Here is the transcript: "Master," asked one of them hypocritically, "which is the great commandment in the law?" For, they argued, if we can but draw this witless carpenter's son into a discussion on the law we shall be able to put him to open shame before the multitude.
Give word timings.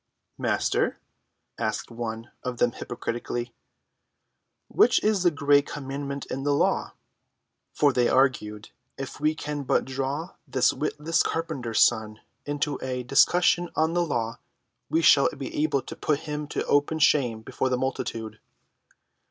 "Master," 0.39 0.99
asked 1.59 1.91
one 1.91 2.31
of 2.41 2.57
them 2.57 2.71
hypocritically, 2.71 3.53
"which 4.67 5.03
is 5.03 5.21
the 5.21 5.29
great 5.29 5.67
commandment 5.67 6.25
in 6.25 6.41
the 6.41 6.55
law?" 6.55 6.95
For, 7.71 7.93
they 7.93 8.09
argued, 8.09 8.71
if 8.97 9.19
we 9.19 9.35
can 9.35 9.61
but 9.61 9.85
draw 9.85 10.33
this 10.47 10.73
witless 10.73 11.21
carpenter's 11.21 11.81
son 11.81 12.19
into 12.47 12.79
a 12.81 13.03
discussion 13.03 13.69
on 13.75 13.93
the 13.93 14.03
law 14.03 14.39
we 14.89 15.03
shall 15.03 15.29
be 15.37 15.53
able 15.61 15.83
to 15.83 15.95
put 15.95 16.21
him 16.21 16.47
to 16.47 16.65
open 16.65 16.97
shame 16.97 17.43
before 17.43 17.69
the 17.69 17.77
multitude. 17.77 18.39